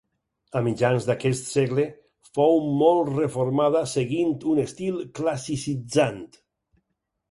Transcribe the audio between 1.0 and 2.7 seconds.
d'aquest segle fou